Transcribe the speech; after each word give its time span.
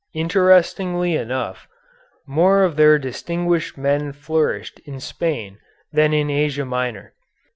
Interestingly 0.15 1.13
enough, 1.15 1.67
more 2.25 2.63
of 2.63 2.75
their 2.75 2.97
distinguished 2.97 3.77
men 3.77 4.11
flourished 4.13 4.79
in 4.83 4.99
Spain 4.99 5.59
than 5.93 6.11
in 6.11 6.27
Asia 6.31 6.65
Minor. 6.65 7.13